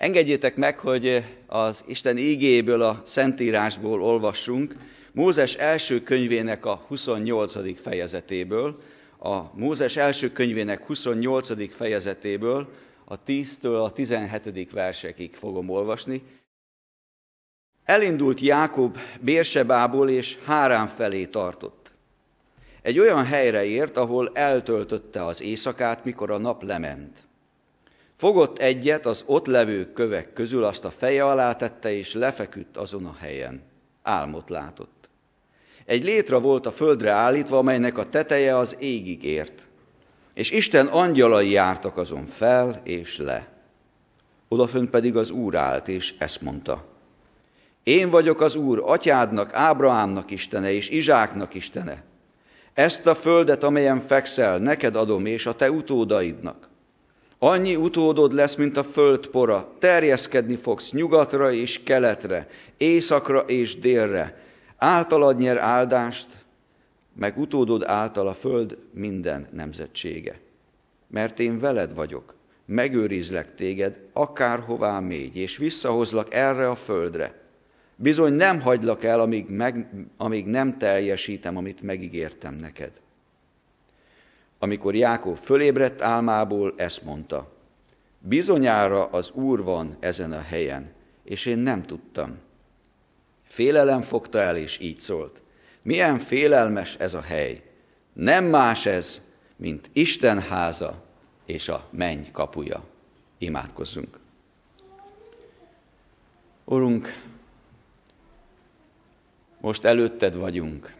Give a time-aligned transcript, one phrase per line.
[0.00, 4.74] Engedjétek meg, hogy az Isten ígéből, a Szentírásból olvassunk,
[5.12, 7.80] Mózes első könyvének a 28.
[7.80, 8.82] fejezetéből,
[9.18, 11.74] a Mózes első könyvének 28.
[11.74, 12.68] fejezetéből,
[13.04, 14.70] a 10-től a 17.
[14.70, 16.22] versekig fogom olvasni.
[17.84, 21.92] Elindult Jákob Bérsebából és Hárán felé tartott.
[22.82, 27.28] Egy olyan helyre ért, ahol eltöltötte az éjszakát, mikor a nap lement.
[28.20, 33.06] Fogott egyet az ott levő kövek közül, azt a feje alá tette, és lefeküdt azon
[33.06, 33.62] a helyen.
[34.02, 35.10] Álmot látott.
[35.84, 39.68] Egy létra volt a földre állítva, amelynek a teteje az égig ért.
[40.34, 43.48] És Isten angyalai jártak azon fel és le.
[44.48, 46.84] Odafönt pedig az Úr állt, és ezt mondta.
[47.82, 52.04] Én vagyok az Úr, atyádnak, Ábrahámnak Istene és Izsáknak Istene.
[52.74, 56.69] Ezt a földet, amelyen fekszel, neked adom, és a te utódaidnak.
[57.42, 64.42] Annyi utódod lesz, mint a föld pora, terjeszkedni fogsz nyugatra és keletre, északra és délre.
[64.76, 66.26] Általad nyer áldást,
[67.14, 70.40] meg utódod által a föld minden nemzetsége.
[71.08, 72.34] Mert én veled vagyok,
[72.66, 77.34] megőrizlek téged, akárhová mégy, és visszahozlak erre a földre.
[77.96, 83.00] Bizony nem hagylak el, amíg, meg, amíg nem teljesítem, amit megígértem neked.
[84.62, 87.52] Amikor Jákob fölébredt álmából, ezt mondta.
[88.18, 90.92] Bizonyára az Úr van ezen a helyen,
[91.24, 92.38] és én nem tudtam.
[93.42, 95.42] Félelem fogta el, és így szólt.
[95.82, 97.62] Milyen félelmes ez a hely.
[98.12, 99.20] Nem más ez,
[99.56, 101.02] mint Isten háza
[101.46, 102.84] és a menny kapuja.
[103.38, 104.18] Imádkozzunk.
[106.64, 107.22] Urunk,
[109.60, 110.94] most előtted vagyunk,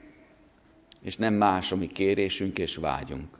[1.01, 3.39] és nem más a kérésünk és vágyunk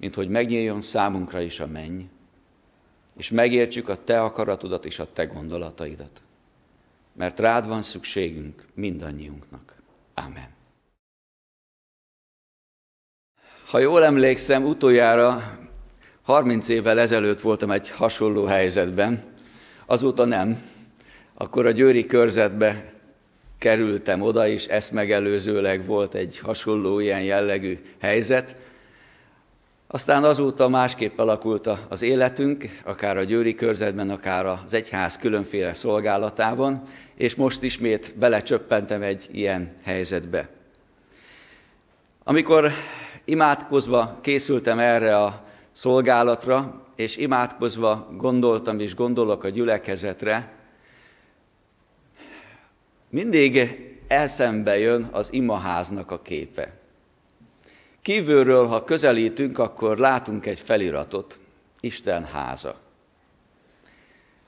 [0.00, 2.00] mint hogy megnyíljon számunkra is a menny,
[3.16, 6.22] és megértsük a Te akaratodat és a Te gondolataidat.
[7.12, 9.74] Mert rád van szükségünk mindannyiunknak.
[10.14, 10.48] Amen.
[13.66, 15.58] Ha jól emlékszem, utoljára
[16.22, 19.22] 30 évvel ezelőtt voltam egy hasonló helyzetben,
[19.86, 20.62] azóta nem.
[21.34, 22.92] Akkor a győri körzetbe
[23.58, 28.60] kerültem oda, és ezt megelőzőleg volt egy hasonló ilyen jellegű helyzet,
[29.92, 36.82] aztán azóta másképp alakult az életünk, akár a győri körzetben, akár az egyház különféle szolgálatában,
[37.14, 40.48] és most ismét belecsöppentem egy ilyen helyzetbe.
[42.24, 42.72] Amikor
[43.24, 50.52] imádkozva készültem erre a szolgálatra, és imádkozva gondoltam és gondolok a gyülekezetre,
[53.08, 53.78] mindig
[54.08, 56.79] elszembe jön az imaháznak a képe.
[58.02, 61.38] Kívülről, ha közelítünk, akkor látunk egy feliratot,
[61.80, 62.74] Isten háza.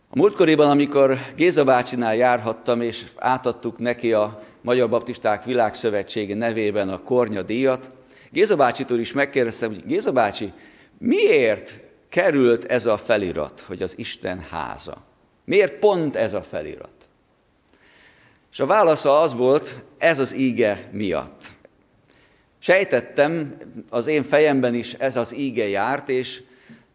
[0.08, 7.02] A múltkoriban, amikor Géza bácsinál járhattam, és átadtuk neki a Magyar Baptisták Világszövetsége nevében a
[7.02, 7.90] Kornya díjat,
[8.30, 10.52] Géza bácsitól is megkérdeztem, hogy Géza bácsi,
[10.98, 14.96] miért került ez a felirat, hogy az Isten háza?
[15.44, 16.94] Miért pont ez a felirat?
[18.52, 21.44] És a válasza az volt, ez az íge miatt.
[22.64, 23.56] Sejtettem,
[23.90, 26.42] az én fejemben is ez az íge járt, és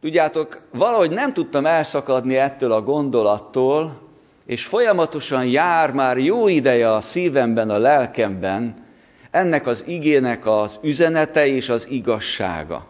[0.02, 4.02] tudjátok, valahogy nem tudtam elszakadni ettől a gondolattól,
[4.46, 8.86] és folyamatosan jár már jó ideje a szívemben, a lelkemben
[9.32, 12.88] ennek az igének az üzenete és az igazsága.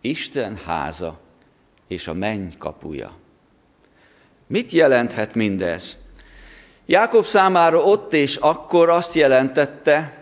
[0.00, 1.18] Isten háza
[1.88, 3.10] és a menny kapuja.
[4.46, 5.96] Mit jelenthet mindez?
[6.86, 10.18] Jákob számára ott és akkor azt jelentette,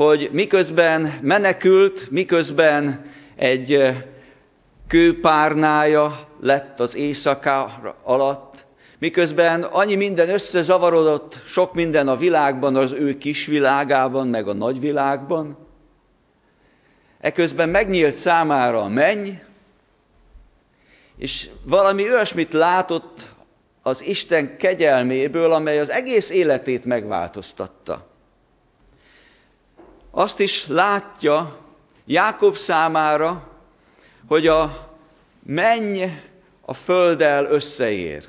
[0.00, 3.04] hogy miközben menekült, miközben
[3.36, 3.96] egy
[4.86, 8.64] kőpárnája lett az éjszaka alatt,
[8.98, 14.80] miközben annyi minden összezavarodott, sok minden a világban, az ő kis világában, meg a nagy
[14.80, 15.58] világban,
[17.20, 19.28] eközben megnyílt számára a menny,
[21.16, 23.28] és valami olyasmit látott
[23.82, 28.09] az Isten kegyelméből, amely az egész életét megváltoztatta
[30.10, 31.58] azt is látja
[32.06, 33.48] Jákob számára,
[34.28, 34.88] hogy a
[35.42, 36.02] menny
[36.60, 38.28] a földdel összeér.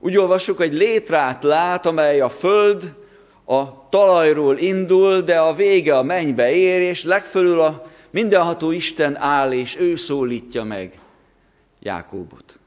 [0.00, 2.94] Úgy olvassuk, hogy létrát lát, amely a föld
[3.44, 9.52] a talajról indul, de a vége a mennybe ér, és legfölül a mindenható Isten áll,
[9.52, 10.98] és ő szólítja meg
[11.80, 12.58] Jákóbot.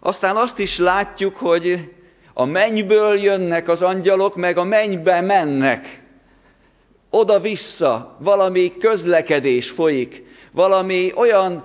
[0.00, 1.94] Aztán azt is látjuk, hogy
[2.34, 6.05] a mennyből jönnek az angyalok, meg a mennybe mennek
[7.10, 11.64] oda-vissza valami közlekedés folyik, valami olyan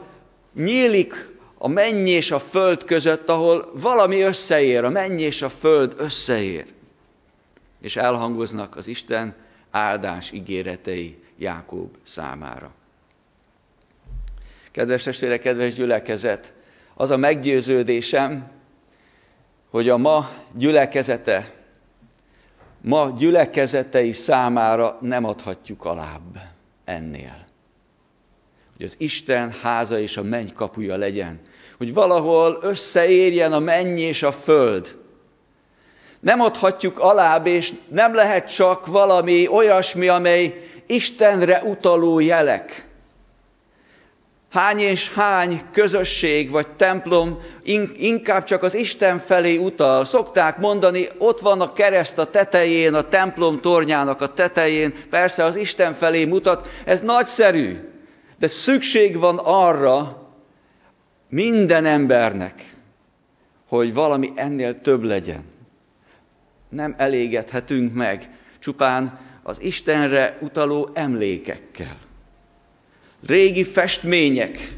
[0.56, 5.94] nyílik a menny és a föld között, ahol valami összeér, a menny és a föld
[5.98, 6.66] összeér.
[7.82, 9.36] És elhangoznak az Isten
[9.72, 12.72] áldás ígéretei Jákob számára.
[14.72, 16.54] Kedves testvére, kedves gyülekezet,
[16.94, 18.52] az a meggyőződésem,
[19.70, 21.54] hogy a ma gyülekezete,
[22.82, 26.42] ma gyülekezetei számára nem adhatjuk alább
[26.86, 27.46] ennél.
[28.78, 31.40] Hogy az Isten háza és a menny kapuja legyen.
[31.78, 35.00] Hogy valahol összeérjen a menny és a föld.
[36.20, 42.91] Nem adhatjuk alább, és nem lehet csak valami olyasmi, amely Istenre utaló jelek
[44.52, 47.40] hány és hány közösség vagy templom
[47.98, 50.06] inkább csak az Isten felé utal.
[50.06, 55.56] Szokták mondani, ott van a kereszt a tetején, a templom tornyának a tetején, persze az
[55.56, 57.78] Isten felé mutat, ez nagyszerű,
[58.40, 60.28] de szükség van arra
[61.30, 62.64] minden embernek,
[63.68, 65.44] hogy valami ennél több legyen.
[66.70, 72.01] Nem elégedhetünk meg csupán az Istenre utaló emlékekkel
[73.28, 74.74] régi festmények,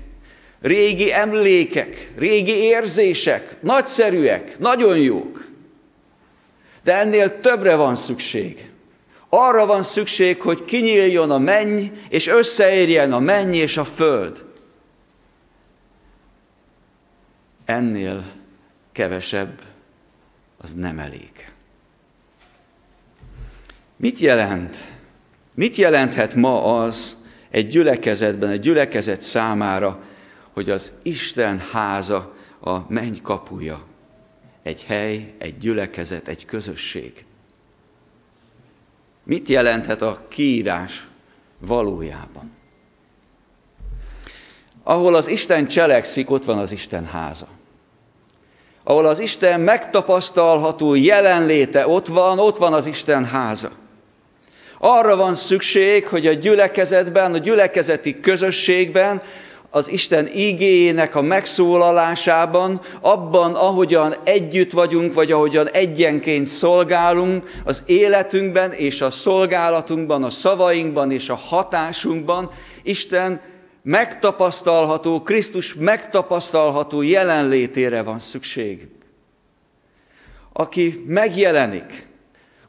[0.62, 5.48] régi emlékek, régi érzések, nagyszerűek, nagyon jók.
[6.84, 8.72] De ennél többre van szükség.
[9.30, 14.46] Arra van szükség, hogy kinyíljon a menny, és összeérjen a menny és a föld.
[17.66, 18.24] Ennél
[18.92, 19.62] kevesebb
[20.57, 21.31] az nem elég.
[23.98, 24.78] Mit jelent?
[25.56, 27.18] Mit jelenthet ma az,
[27.53, 30.00] egy gyülekezetben, egy gyülekezet számára,
[30.53, 33.83] hogy az Isten háza a menny kapuja.
[34.63, 37.25] Egy hely, egy gyülekezet, egy közösség.
[39.23, 41.07] Mit jelenthet a kiírás
[41.59, 42.51] valójában?
[44.83, 47.47] Ahol az Isten cselekszik, ott van az Isten háza.
[48.83, 53.71] Ahol az Isten megtapasztalható jelenléte ott van, ott van az Isten háza.
[54.85, 59.21] Arra van szükség, hogy a gyülekezetben, a gyülekezeti közösségben,
[59.69, 68.71] az Isten ígéjének a megszólalásában, abban, ahogyan együtt vagyunk, vagy ahogyan egyenként szolgálunk, az életünkben
[68.71, 72.50] és a szolgálatunkban, a szavainkban és a hatásunkban,
[72.81, 73.41] Isten
[73.83, 78.88] megtapasztalható, Krisztus megtapasztalható jelenlétére van szükség.
[80.53, 82.12] Aki megjelenik,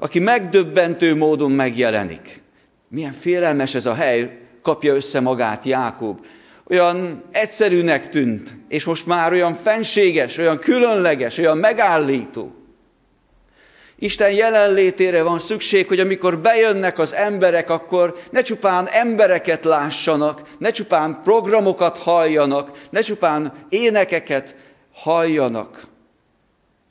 [0.04, 2.42] aki megdöbbentő módon megjelenik.
[2.88, 6.26] Milyen félelmes ez a hely, kapja össze magát Jákob.
[6.68, 12.54] Olyan egyszerűnek tűnt, és most már olyan fenséges, olyan különleges, olyan megállító.
[13.98, 20.70] Isten jelenlétére van szükség, hogy amikor bejönnek az emberek, akkor ne csupán embereket lássanak, ne
[20.70, 24.56] csupán programokat halljanak, ne csupán énekeket
[24.92, 25.86] halljanak,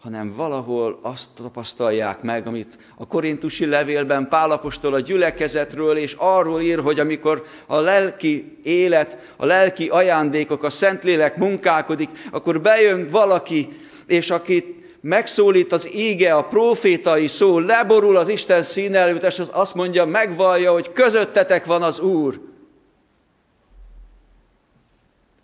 [0.03, 6.79] hanem valahol azt tapasztalják meg, amit a korintusi levélben Pálapostól a gyülekezetről, és arról ír,
[6.79, 14.29] hogy amikor a lelki élet, a lelki ajándékok, a Szentlélek munkálkodik, akkor bejön valaki, és
[14.29, 14.65] akit
[15.01, 20.71] megszólít az ége, a profétai szó, leborul az Isten szín előtt, és azt mondja, megvallja,
[20.71, 22.41] hogy közöttetek van az Úr.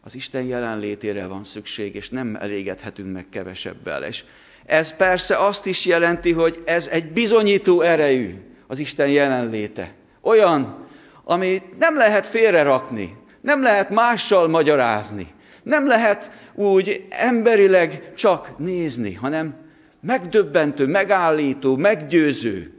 [0.04, 4.04] Az Isten jelenlétére van szükség, és nem elégedhetünk meg kevesebbel.
[4.04, 4.24] És
[4.70, 8.36] ez persze azt is jelenti, hogy ez egy bizonyító erejű
[8.68, 9.94] az Isten jelenléte.
[10.22, 10.88] Olyan,
[11.24, 15.34] amit nem lehet félrerakni, nem lehet mással magyarázni,
[15.64, 19.56] nem lehet úgy emberileg csak nézni, hanem
[20.02, 22.74] megdöbbentő, megállító, meggyőző.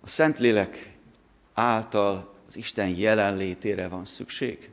[0.00, 0.92] A Szentlélek
[1.54, 4.70] által az Isten jelenlétére van szükség.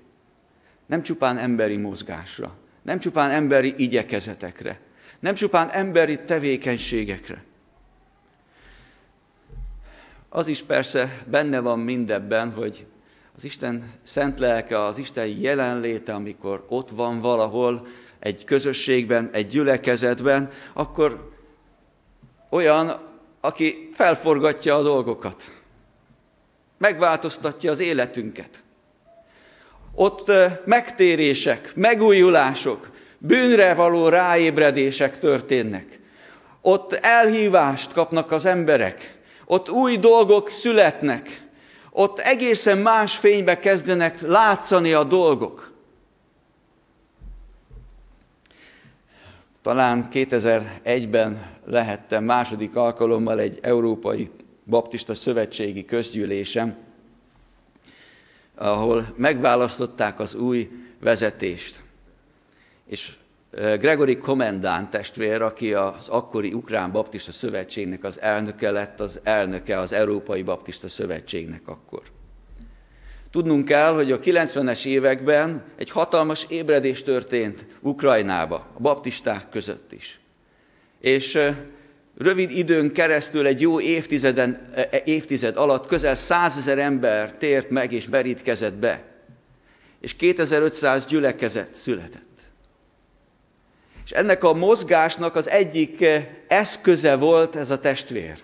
[0.86, 4.80] Nem csupán emberi mozgásra, nem csupán emberi igyekezetekre,
[5.20, 7.44] nem csupán emberi tevékenységekre.
[10.30, 12.86] Az is persze benne van mindebben, hogy
[13.36, 17.88] az Isten szent lelke, az Isten jelenléte, amikor ott van valahol
[18.20, 21.32] egy közösségben, egy gyülekezetben, akkor
[22.50, 23.00] olyan,
[23.42, 25.62] aki felforgatja a dolgokat,
[26.78, 28.63] megváltoztatja az életünket.
[29.96, 30.32] Ott
[30.66, 36.00] megtérések, megújulások, bűnre való ráébredések történnek.
[36.62, 41.42] Ott elhívást kapnak az emberek, ott új dolgok születnek,
[41.92, 45.74] ott egészen más fénybe kezdenek látszani a dolgok.
[49.62, 54.30] Talán 2001-ben lehettem második alkalommal egy európai
[54.66, 56.76] baptista szövetségi közgyűlésem,
[58.56, 60.70] ahol megválasztották az új
[61.00, 61.84] vezetést.
[62.86, 63.14] És
[63.52, 69.94] Gregory Komendán testvér, aki az akkori Ukrán Baptista Szövetségnek az elnöke lett, az elnöke az
[69.94, 72.02] Európai Baptista Szövetségnek akkor.
[73.32, 80.20] Tudnunk kell, hogy a 90-es években egy hatalmas ébredés történt Ukrajnába, a baptisták között is.
[81.00, 81.40] És
[82.24, 87.92] rövid időn keresztül, egy jó évtizeden, e, e, évtized alatt közel százezer ember tért meg
[87.92, 89.04] és berítkezett be.
[90.02, 92.42] És 2500 gyülekezet született.
[94.06, 96.06] És ennek a mozgásnak az egyik
[96.48, 98.38] eszköze volt ez a testvér.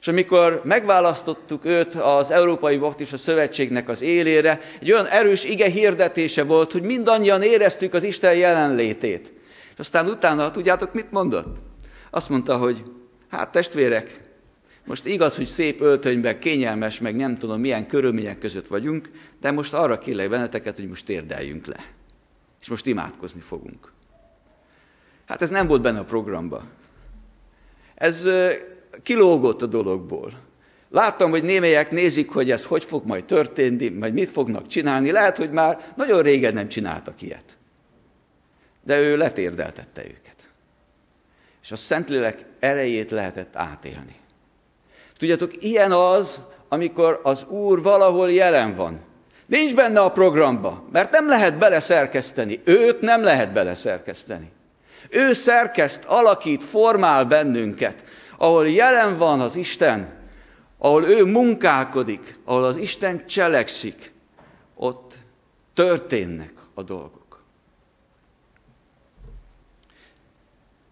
[0.00, 6.42] És amikor megválasztottuk őt az Európai Baptista Szövetségnek az élére, egy olyan erős ige hirdetése
[6.42, 9.32] volt, hogy mindannyian éreztük az Isten jelenlétét.
[9.72, 11.56] És aztán utána, tudjátok, mit mondott?
[12.14, 12.84] Azt mondta, hogy
[13.28, 14.20] hát testvérek,
[14.84, 19.74] most igaz, hogy szép öltönyben, kényelmes, meg nem tudom milyen körülmények között vagyunk, de most
[19.74, 21.90] arra kérlek benneteket, hogy most térdeljünk le.
[22.60, 23.92] És most imádkozni fogunk.
[25.26, 26.68] Hát ez nem volt benne a programban.
[27.94, 28.28] Ez
[29.02, 30.32] kilógott a dologból.
[30.90, 35.10] Láttam, hogy némelyek nézik, hogy ez hogy fog majd történni, majd mit fognak csinálni.
[35.10, 37.56] Lehet, hogy már nagyon régen nem csináltak ilyet.
[38.82, 40.33] De ő letérdeltette őket.
[41.64, 44.16] És a Szentlélek erejét lehetett átélni.
[45.16, 49.00] Tudjátok, ilyen az, amikor az Úr valahol jelen van.
[49.46, 52.60] Nincs benne a programba, mert nem lehet beleszerkeszteni.
[52.64, 54.50] Őt nem lehet beleszerkeszteni.
[55.08, 58.04] Ő szerkeszt, alakít, formál bennünket,
[58.38, 60.12] ahol jelen van az Isten,
[60.78, 64.12] ahol ő munkálkodik, ahol az Isten cselekszik,
[64.74, 65.14] ott
[65.74, 67.42] történnek a dolgok.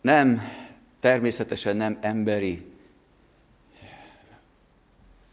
[0.01, 0.43] Nem,
[1.03, 2.65] természetesen nem emberi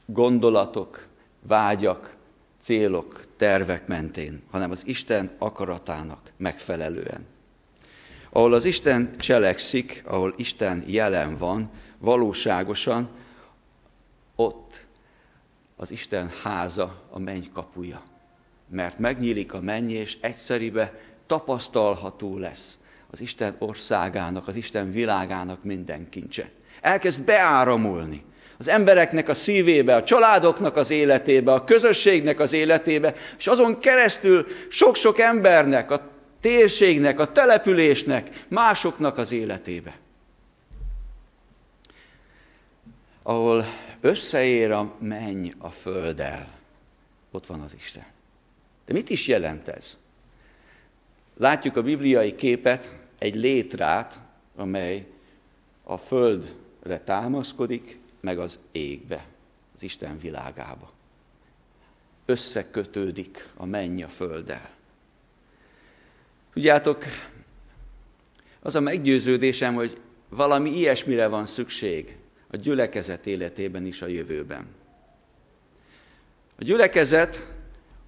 [0.05, 1.07] gondolatok,
[1.41, 2.15] vágyak,
[2.57, 7.25] célok, tervek mentén, hanem az Isten akaratának megfelelően.
[8.29, 13.09] Ahol az Isten cselekszik, ahol Isten jelen van, valóságosan,
[14.35, 14.85] ott
[15.75, 18.03] az Isten háza, a menny kapuja.
[18.67, 22.78] Mert megnyílik a menny, és egyszeribe tapasztalható lesz
[23.11, 26.49] az Isten országának, az Isten világának minden kincse.
[26.81, 28.23] Elkezd beáramolni
[28.57, 34.45] az embereknek a szívébe, a családoknak az életébe, a közösségnek az életébe, és azon keresztül
[34.69, 39.97] sok-sok embernek, a térségnek, a településnek, másoknak az életébe.
[43.23, 43.65] Ahol
[44.01, 46.47] összeér a menny a földdel,
[47.31, 48.05] ott van az Isten.
[48.85, 49.97] De mit is jelent ez?
[51.39, 54.19] Látjuk a bibliai képet, egy létrát,
[54.55, 55.05] amely
[55.83, 59.25] a földre támaszkodik, meg az égbe,
[59.75, 60.91] az Isten világába.
[62.25, 64.69] Összekötődik a menny a földdel.
[66.53, 67.03] Tudjátok,
[68.59, 72.17] az a meggyőződésem, hogy valami ilyesmire van szükség
[72.47, 74.67] a gyülekezet életében is a jövőben.
[76.55, 77.51] A gyülekezet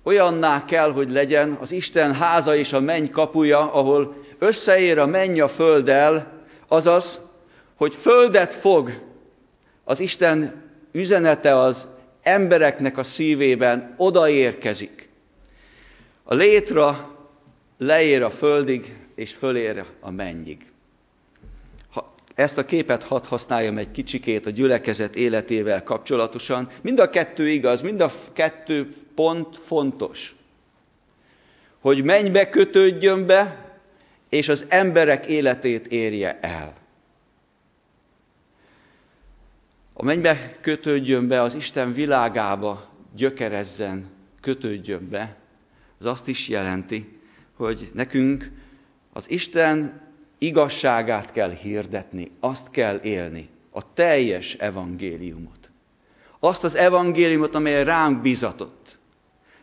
[0.03, 5.41] olyanná kell, hogy legyen az Isten háza és a menny kapuja, ahol összeér a menny
[5.41, 7.21] a földdel, azaz,
[7.75, 8.91] hogy földet fog
[9.83, 11.87] az Isten üzenete az
[12.21, 15.09] embereknek a szívében odaérkezik.
[16.23, 17.15] A létra
[17.77, 20.70] leér a földig, és fölér a mennyig.
[22.35, 26.69] Ezt a képet hadd használjam egy kicsikét a gyülekezet életével kapcsolatosan.
[26.81, 30.35] Mind a kettő igaz, mind a kettő pont fontos.
[31.79, 33.69] Hogy mennybe kötődjön be,
[34.29, 36.73] és az emberek életét érje el.
[39.93, 44.09] A mennybe kötődjön be, az Isten világába gyökerezzen,
[44.41, 45.35] kötődjön be,
[45.99, 47.19] az azt is jelenti,
[47.55, 48.51] hogy nekünk
[49.13, 50.01] az Isten
[50.43, 55.71] igazságát kell hirdetni, azt kell élni, a teljes evangéliumot.
[56.39, 58.99] Azt az evangéliumot, amely ránk bizatott.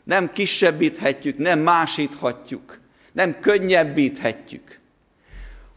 [0.05, 2.81] Nem kisebbíthetjük, nem másíthatjuk,
[3.13, 4.81] nem könnyebbíthetjük.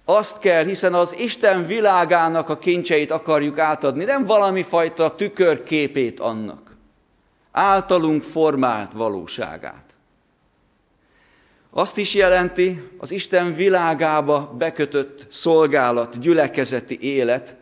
[0.06, 6.76] Azt kell, hiszen az Isten világának a kincseit akarjuk átadni, nem valami fajta tükörképét annak.
[7.52, 9.91] Általunk formált valóságát.
[11.74, 17.56] Azt is jelenti az Isten világába bekötött szolgálat, gyülekezeti élet,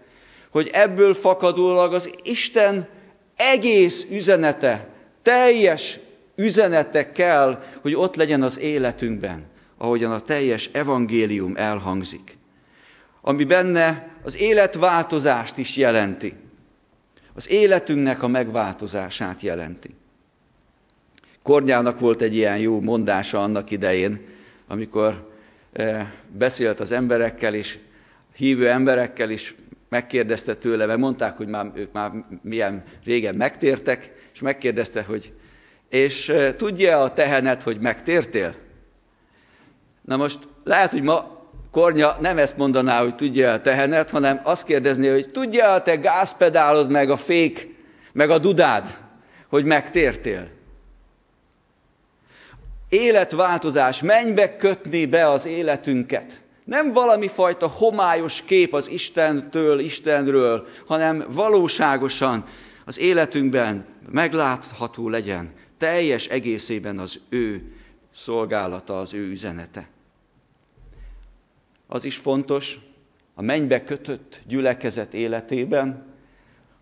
[0.49, 2.87] hogy ebből fakadólag az Isten
[3.35, 4.87] egész üzenete,
[5.21, 5.99] teljes
[6.35, 9.45] üzenete kell, hogy ott legyen az életünkben,
[9.77, 12.37] ahogyan a teljes evangélium elhangzik.
[13.21, 16.33] Ami benne az életváltozást is jelenti.
[17.33, 19.98] Az életünknek a megváltozását jelenti.
[21.49, 24.25] Kornyának volt egy ilyen jó mondása annak idején,
[24.67, 25.29] amikor
[25.73, 27.79] eh, beszélt az emberekkel is,
[28.35, 29.55] hívő emberekkel is,
[29.89, 35.33] megkérdezte tőle, mert mondták, hogy már, ők már milyen régen megtértek, és megkérdezte, hogy
[35.89, 38.55] és eh, tudja a tehenet, hogy megtértél?
[40.01, 44.65] Na most lehet, hogy ma Kornya nem ezt mondaná, hogy tudja a tehenet, hanem azt
[44.65, 47.75] kérdezné, hogy tudja a te gázpedálod, meg a fék,
[48.13, 48.97] meg a dudád,
[49.47, 50.57] hogy megtértél?
[52.89, 56.43] Életváltozás, mennybe kötni be az életünket.
[56.63, 62.45] Nem valami fajta homályos kép az Istentől, Istenről, hanem valóságosan
[62.85, 67.71] az életünkben meglátható legyen, teljes egészében az ő
[68.13, 69.89] szolgálata, az ő üzenete.
[71.87, 72.79] Az is fontos
[73.33, 76.05] a mennybe kötött gyülekezet életében,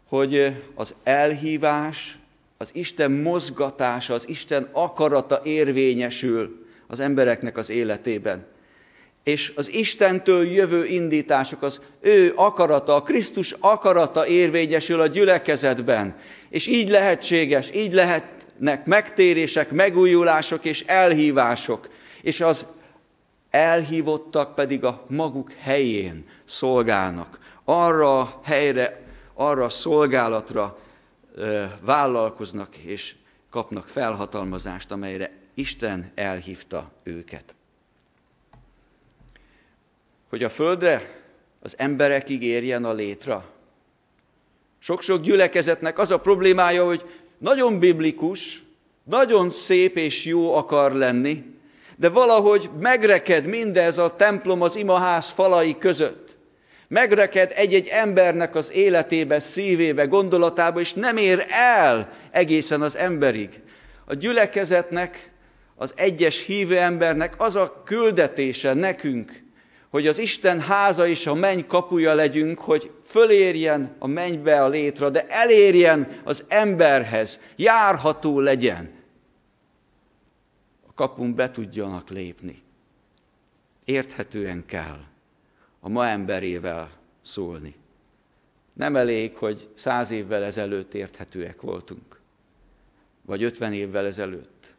[0.07, 2.17] hogy az elhívás,
[2.57, 8.45] az Isten mozgatása, az Isten akarata érvényesül az embereknek az életében.
[9.23, 16.15] És az Istentől jövő indítások, az ő akarata, a Krisztus akarata érvényesül a gyülekezetben.
[16.49, 21.89] És így lehetséges, így lehetnek megtérések, megújulások és elhívások.
[22.21, 22.65] És az
[23.49, 27.39] elhívottak pedig a maguk helyén szolgálnak.
[27.65, 29.01] Arra a helyre,
[29.33, 30.77] arra a szolgálatra
[31.81, 33.15] vállalkoznak és
[33.49, 37.55] kapnak felhatalmazást, amelyre Isten elhívta őket.
[40.29, 41.21] Hogy a földre
[41.61, 43.45] az emberekig érjen a létra.
[44.79, 48.63] Sok-sok gyülekezetnek az a problémája, hogy nagyon biblikus,
[49.03, 51.55] nagyon szép és jó akar lenni,
[51.95, 56.26] de valahogy megreked mindez a templom az imaház falai között.
[56.87, 63.61] Megreked egy-egy embernek az életébe, szívébe, gondolatába, és nem ér el egészen az emberig.
[64.05, 65.31] A gyülekezetnek,
[65.75, 69.43] az egyes hívő embernek az a küldetése nekünk,
[69.89, 75.09] hogy az Isten háza és a menny kapuja legyünk, hogy fölérjen a mennybe a létre,
[75.09, 78.93] de elérjen az emberhez, járható legyen.
[80.87, 82.63] A kapun be tudjanak lépni.
[83.85, 84.99] Érthetően kell
[85.79, 87.75] a ma emberével szólni.
[88.73, 92.19] Nem elég, hogy száz évvel ezelőtt érthetőek voltunk,
[93.25, 94.73] vagy ötven évvel ezelőtt.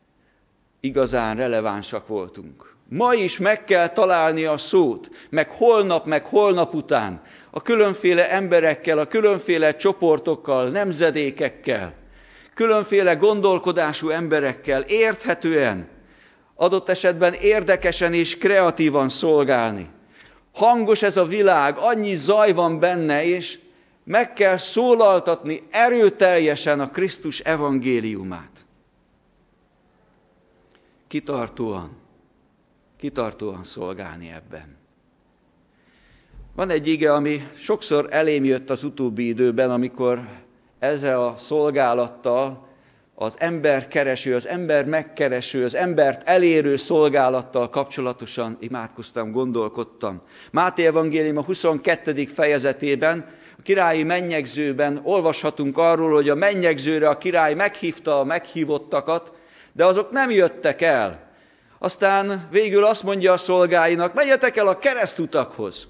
[0.81, 2.75] Igazán relevánsak voltunk.
[2.89, 8.99] Ma is meg kell találni a szót, meg holnap, meg holnap után, a különféle emberekkel,
[8.99, 11.95] a különféle csoportokkal, nemzedékekkel,
[12.55, 15.89] különféle gondolkodású emberekkel érthetően,
[16.55, 19.89] adott esetben érdekesen és kreatívan szolgálni.
[20.53, 23.59] Hangos ez a világ, annyi zaj van benne, és
[24.05, 28.65] meg kell szólaltatni erőteljesen a Krisztus evangéliumát.
[31.09, 31.97] Kitartóan,
[32.97, 34.77] kitartóan szolgálni ebben.
[36.55, 40.29] Van egy ige, ami sokszor elém jött az utóbbi időben, amikor
[40.79, 42.68] ezzel a szolgálattal
[43.21, 50.23] az ember kereső, az ember megkereső, az embert elérő szolgálattal kapcsolatosan imádkoztam, gondolkodtam.
[50.51, 52.27] Máté Evangélium a 22.
[52.35, 53.27] fejezetében,
[53.59, 59.33] a királyi mennyegzőben olvashatunk arról, hogy a mennyegzőre a király meghívta a meghívottakat,
[59.73, 61.31] de azok nem jöttek el.
[61.79, 65.89] Aztán végül azt mondja a szolgáinak, menjetek el a keresztutakhoz,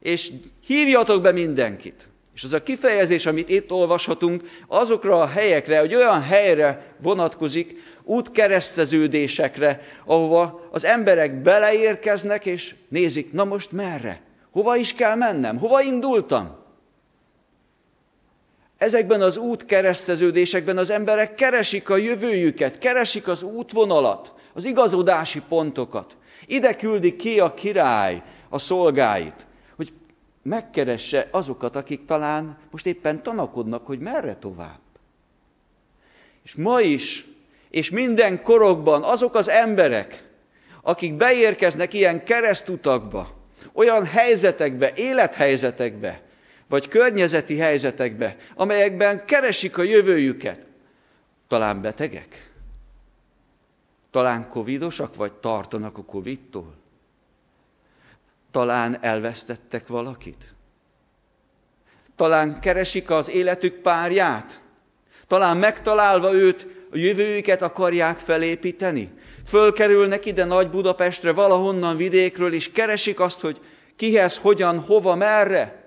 [0.00, 0.32] és
[0.66, 2.08] hívjatok be mindenkit.
[2.36, 9.82] És az a kifejezés, amit itt olvashatunk, azokra a helyekre, hogy olyan helyre vonatkozik, útkereszteződésekre,
[10.04, 14.20] ahova az emberek beleérkeznek, és nézik, na most merre?
[14.50, 15.58] Hova is kell mennem?
[15.58, 16.56] Hova indultam?
[18.78, 26.16] Ezekben az útkereszteződésekben az emberek keresik a jövőjüket, keresik az útvonalat, az igazodási pontokat.
[26.46, 29.46] Ide küldi ki a király a szolgáit
[30.46, 34.80] megkeresse azokat, akik talán most éppen tanakodnak, hogy merre tovább.
[36.42, 37.26] És ma is,
[37.70, 40.28] és minden korokban azok az emberek,
[40.82, 43.34] akik beérkeznek ilyen keresztutakba,
[43.72, 46.22] olyan helyzetekbe, élethelyzetekbe,
[46.68, 50.66] vagy környezeti helyzetekbe, amelyekben keresik a jövőjüket,
[51.48, 52.52] talán betegek,
[54.10, 56.74] talán covidosak, vagy tartanak a covidtól,
[58.56, 60.54] talán elvesztettek valakit?
[62.16, 64.60] Talán keresik az életük párját?
[65.26, 69.12] Talán megtalálva őt, a jövőjüket akarják felépíteni?
[69.46, 73.60] Fölkerülnek ide Nagy Budapestre valahonnan vidékről, és keresik azt, hogy
[73.96, 75.84] kihez, hogyan, hova, merre?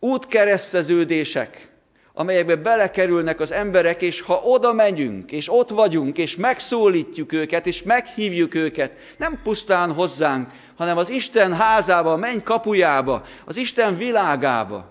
[0.00, 1.71] Útkereszteződések,
[2.14, 7.82] amelyekbe belekerülnek az emberek, és ha oda megyünk, és ott vagyunk, és megszólítjuk őket, és
[7.82, 14.90] meghívjuk őket, nem pusztán hozzánk, hanem az Isten házába, menj kapujába, az Isten világába,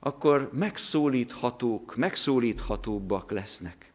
[0.00, 3.92] akkor megszólíthatók, megszólíthatóbbak lesznek.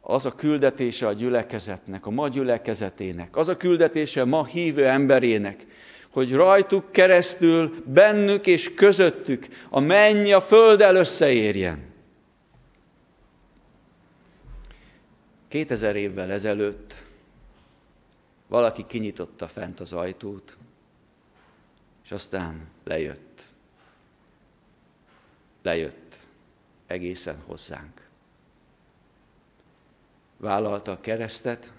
[0.00, 5.64] Az a küldetése a gyülekezetnek, a ma gyülekezetének, az a küldetése a ma hívő emberének,
[6.12, 11.90] hogy rajtuk keresztül, bennük és közöttük a menny a földdel összeérjen.
[15.48, 16.94] 2000 évvel ezelőtt
[18.46, 20.56] valaki kinyitotta fent az ajtót,
[22.04, 23.42] és aztán lejött.
[25.62, 26.18] Lejött
[26.86, 28.08] egészen hozzánk.
[30.36, 31.72] Vállalta a keresztet,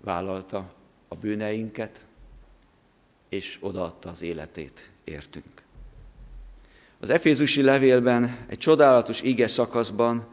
[0.00, 0.74] vállalta
[1.08, 2.04] a bűneinket,
[3.28, 5.56] és odaadta az életét értünk.
[7.00, 10.26] Az Efézusi levélben egy csodálatos ige szakaszban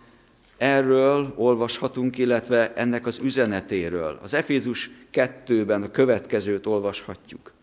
[0.58, 4.20] erről olvashatunk, illetve ennek az üzenetéről.
[4.24, 7.54] Az Efézus 2-ben a következőt olvashatjuk.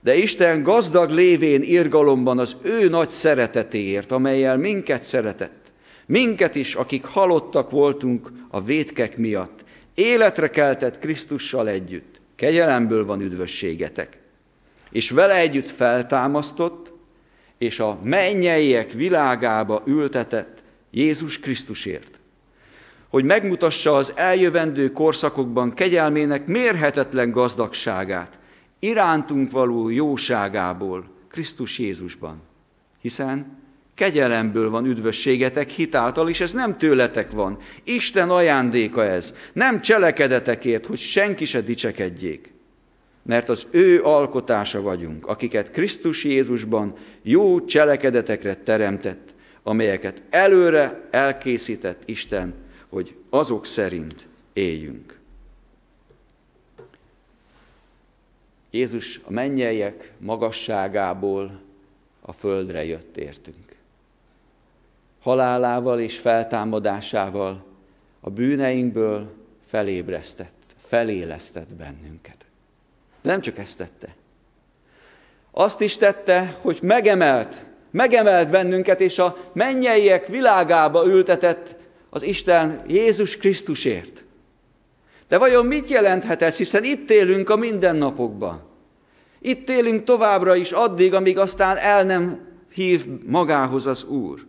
[0.00, 5.72] De Isten gazdag lévén irgalomban az ő nagy szeretetéért, amelyel minket szeretett,
[6.06, 14.19] minket is, akik halottak voltunk a vétkek miatt, életre keltett Krisztussal együtt, kegyelemből van üdvösségetek
[14.90, 16.92] és vele együtt feltámasztott,
[17.58, 22.20] és a mennyeiek világába ültetett Jézus Krisztusért,
[23.08, 28.38] hogy megmutassa az eljövendő korszakokban kegyelmének mérhetetlen gazdagságát,
[28.78, 32.42] irántunk való jóságából, Krisztus Jézusban.
[33.00, 33.58] Hiszen
[33.94, 37.58] kegyelemből van üdvösségetek hitáltal, és ez nem tőletek van.
[37.84, 39.34] Isten ajándéka ez.
[39.52, 42.52] Nem cselekedetekért, hogy senki se dicsekedjék
[43.22, 52.54] mert az ő alkotása vagyunk, akiket Krisztus Jézusban jó cselekedetekre teremtett, amelyeket előre elkészített Isten,
[52.88, 55.18] hogy azok szerint éljünk.
[58.70, 61.60] Jézus a mennyeiek magasságából
[62.20, 63.76] a földre jött értünk.
[65.20, 67.64] Halálával és feltámadásával
[68.20, 69.32] a bűneinkből
[69.66, 72.49] felébresztett, felélesztett bennünket.
[73.22, 74.14] De nem csak ezt tette.
[75.50, 81.76] Azt is tette, hogy megemelt, megemelt bennünket, és a mennyeiek világába ültetett
[82.10, 84.24] az Isten Jézus Krisztusért.
[85.28, 88.62] De vajon mit jelenthet ez, hiszen itt élünk a mindennapokban.
[89.38, 94.46] Itt élünk továbbra is addig, amíg aztán el nem hív magához az Úr.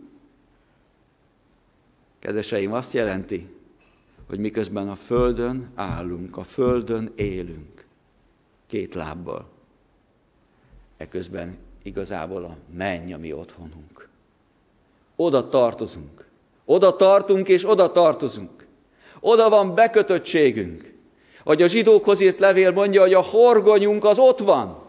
[2.18, 3.48] Kedveseim, azt jelenti,
[4.28, 7.71] hogy miközben a Földön állunk, a Földön élünk,
[8.72, 9.48] két lábbal.
[10.96, 14.08] Eközben igazából a menny a mi otthonunk.
[15.16, 16.26] Oda tartozunk.
[16.64, 18.66] Oda tartunk és oda tartozunk.
[19.20, 20.94] Oda van bekötöttségünk.
[21.44, 24.82] Hogy a zsidókhoz írt levél mondja, hogy a horgonyunk az ott van.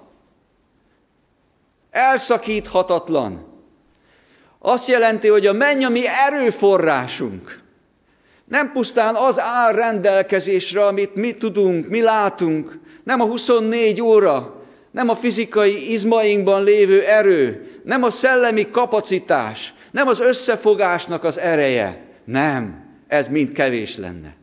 [1.90, 3.46] Elszakíthatatlan.
[4.60, 7.62] Azt jelenti, hogy a menny a mi erőforrásunk.
[8.46, 15.10] Nem pusztán az áll rendelkezésre, amit mi tudunk, mi látunk, nem a 24 óra, nem
[15.10, 22.02] a fizikai izmainkban lévő erő, nem a szellemi kapacitás, nem az összefogásnak az ereje.
[22.26, 24.36] Nem, ez mind kevés lenne.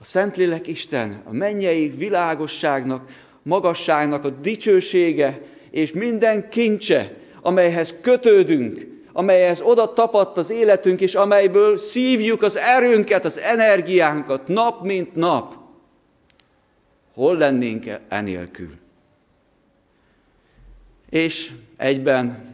[0.00, 3.10] A Szentlélek Isten, a mennyei világosságnak,
[3.42, 5.40] magasságnak a dicsősége
[5.70, 13.24] és minden kincse, amelyhez kötődünk, amelyhez oda tapadt az életünk, és amelyből szívjuk az erőnket,
[13.24, 15.59] az energiánkat nap mint nap.
[17.14, 18.78] Hol lennénk enélkül?
[21.10, 22.48] És egyben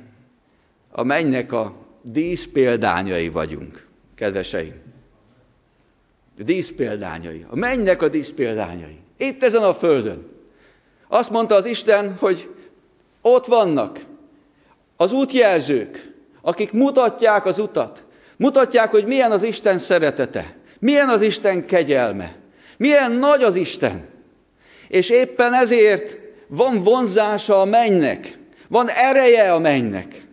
[0.90, 4.75] a mennynek a díszpéldányai vagyunk, kedveseim.
[6.37, 7.47] Díszpéldányai.
[7.49, 8.99] A mennynek a díszpéldányai.
[9.16, 10.29] Itt ezen a földön.
[11.09, 12.51] Azt mondta az Isten, hogy
[13.21, 14.01] ott vannak
[14.97, 18.05] az útjelzők, akik mutatják az utat,
[18.37, 22.37] mutatják, hogy milyen az Isten szeretete, milyen az Isten kegyelme,
[22.77, 24.05] milyen nagy az Isten.
[24.88, 30.27] És éppen ezért van vonzása a mennynek, van ereje a mennynek.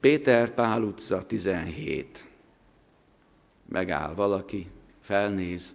[0.00, 2.26] Péter Pál utca 17.
[3.68, 5.74] Megáll valaki, felnéz.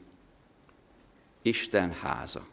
[1.41, 2.47] Isten háza.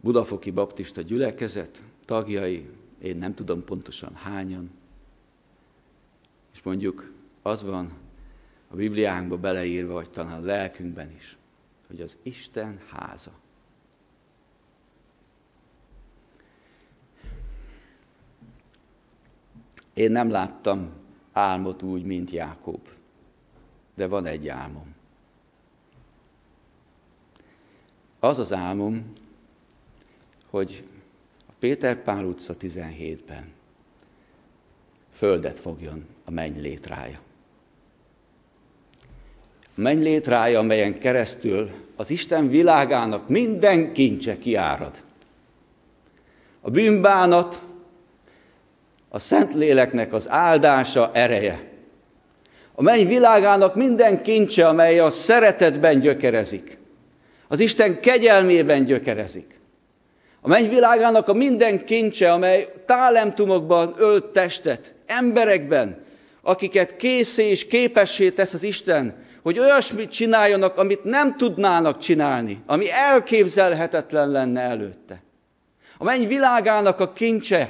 [0.00, 2.70] Budafoki Baptista gyülekezet tagjai,
[3.02, 4.70] én nem tudom pontosan hányan,
[6.54, 7.12] és mondjuk
[7.42, 7.92] az van
[8.68, 11.38] a Bibliánkba beleírva, vagy talán a lelkünkben is,
[11.86, 13.32] hogy az Isten háza.
[19.94, 20.92] Én nem láttam
[21.32, 22.88] álmot úgy, mint Jákob,
[23.94, 24.94] de van egy álmom.
[28.18, 29.12] Az az álmom,
[30.50, 30.84] hogy
[31.46, 33.52] a Péter Pál utca 17-ben
[35.12, 37.18] földet fogjon a menny létrája.
[39.76, 45.02] A menny létrája, amelyen keresztül az Isten világának minden kincse kiárad.
[46.60, 47.62] A bűnbánat,
[49.08, 51.72] a Szentléleknek az áldása ereje.
[52.74, 56.78] A menny világának minden kincse, amely a szeretetben gyökerezik.
[57.48, 59.54] Az Isten kegyelmében gyökerezik.
[60.40, 66.03] A mennyvilágának a minden kincse, amely tálemtumokban ölt testet, emberekben,
[66.44, 72.90] akiket készé és képessé tesz az Isten, hogy olyasmit csináljanak, amit nem tudnának csinálni, ami
[72.90, 75.22] elképzelhetetlen lenne előtte.
[75.98, 77.68] A menny világának a kincse,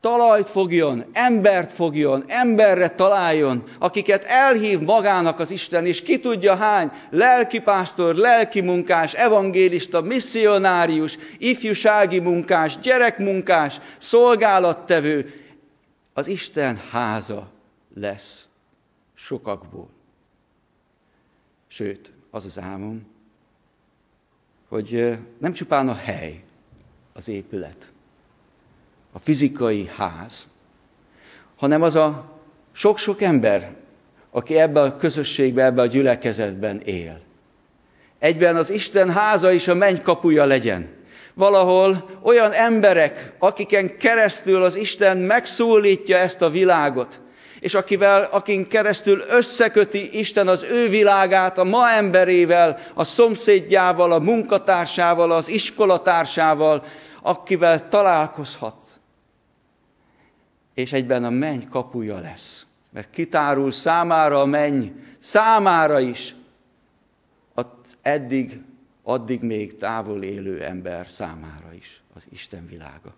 [0.00, 6.90] talajt fogjon, embert fogjon, emberre találjon, akiket elhív magának az Isten, és ki tudja hány
[7.10, 15.34] lelkipásztor, lelkimunkás, evangélista, misszionárius, ifjúsági munkás, gyerekmunkás, szolgálattevő,
[16.20, 17.50] az Isten háza
[17.94, 18.48] lesz
[19.14, 19.88] sokakból.
[21.68, 23.06] Sőt, az az álmom,
[24.68, 26.42] hogy nem csupán a hely,
[27.12, 27.92] az épület,
[29.12, 30.48] a fizikai ház,
[31.56, 32.38] hanem az a
[32.72, 33.76] sok-sok ember,
[34.30, 37.20] aki ebbe a közösségbe, ebbe a gyülekezetben él.
[38.18, 40.88] Egyben az Isten háza is a menny kapuja legyen.
[41.34, 47.20] Valahol olyan emberek, akiken keresztül az Isten megszólítja ezt a világot,
[47.60, 54.18] és akivel, akin keresztül összeköti Isten az ő világát a ma emberével, a szomszédjával, a
[54.18, 56.84] munkatársával, az iskolatársával,
[57.22, 58.74] akivel találkozhat
[60.80, 62.66] és egyben a menny kapuja lesz.
[62.90, 64.86] Mert kitárul számára a menny,
[65.18, 66.34] számára is,
[67.54, 68.60] ott eddig,
[69.02, 73.14] addig még távol élő ember számára is az Isten világa.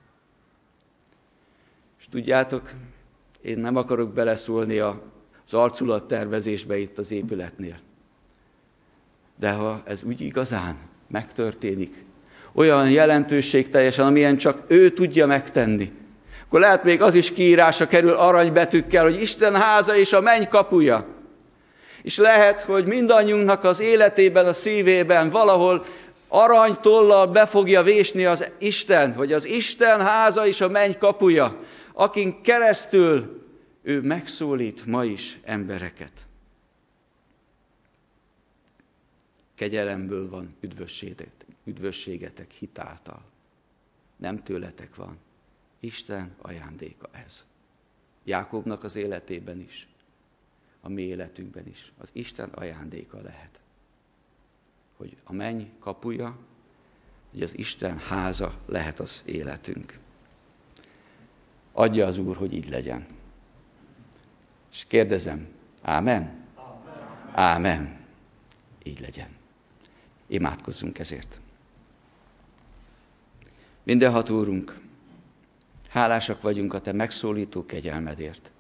[2.01, 2.71] És tudjátok,
[3.42, 4.95] én nem akarok beleszólni az
[5.51, 7.77] arculat tervezésbe itt az épületnél.
[9.38, 10.77] De ha ez úgy igazán
[11.09, 12.05] megtörténik,
[12.53, 15.92] olyan jelentőség teljesen, amilyen csak ő tudja megtenni,
[16.53, 21.07] akkor lehet még az is kiírása kerül aranybetűkkel, hogy Isten háza és a menny kapuja.
[22.03, 25.87] És lehet, hogy mindannyiunknak az életében, a szívében valahol
[26.29, 31.61] aranytollal be fogja vésni az Isten, hogy az Isten háza és a menny kapuja,
[31.93, 33.43] akin keresztül
[33.83, 36.12] ő megszólít ma is embereket.
[39.55, 40.57] Kegyelemből van
[41.65, 43.23] üdvösségetek hitáltal.
[44.17, 45.19] Nem tőletek van,
[45.81, 47.45] Isten ajándéka ez.
[48.25, 49.88] Jákobnak az életében is,
[50.83, 51.92] a mi életünkben is.
[51.99, 53.61] Az Isten ajándéka lehet.
[54.97, 56.38] Hogy a menny kapuja,
[57.31, 59.99] hogy az Isten háza lehet az életünk.
[61.73, 63.07] Adja az Úr, hogy így legyen.
[64.73, 65.49] És kérdezem,
[65.83, 66.47] ámen?
[67.33, 68.01] Ámen.
[68.83, 69.29] Így legyen.
[70.27, 71.40] Imádkozzunk ezért.
[73.83, 74.81] Mindenhat Úrunk,
[75.92, 78.52] Hálásak vagyunk a Te megszólító kegyelmedért.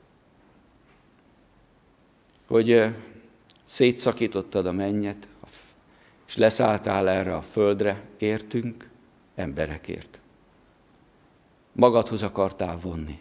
[2.52, 2.94] Hogy
[3.64, 5.28] szétszakítottad a mennyet,
[6.26, 8.88] és leszálltál erre a földre, értünk,
[9.34, 10.20] emberekért.
[11.72, 13.18] Magadhoz akartál vonni.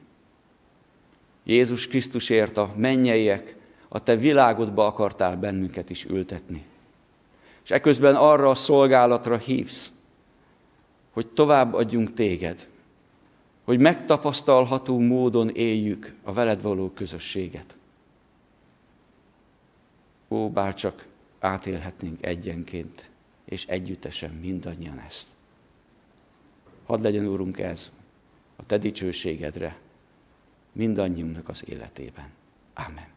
[1.43, 3.55] Jézus Krisztusért a mennyeiek,
[3.87, 6.65] a te világodba akartál bennünket is ültetni.
[7.63, 9.91] És eközben arra a szolgálatra hívsz,
[11.11, 12.67] hogy tovább adjunk téged,
[13.63, 17.75] hogy megtapasztalható módon éljük a veled való közösséget.
[20.31, 21.07] Ó, bár csak
[21.39, 23.09] átélhetnénk egyenként,
[23.45, 25.27] és együttesen mindannyian ezt.
[26.85, 27.91] Hadd legyen, Úrunk, ez
[28.55, 29.79] a Te dicsőségedre
[30.71, 32.29] mindannyiunknak az életében.
[32.73, 33.07] Amen.